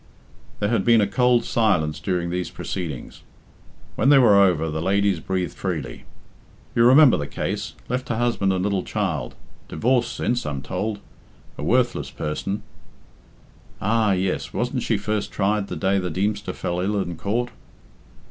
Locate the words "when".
3.95-4.09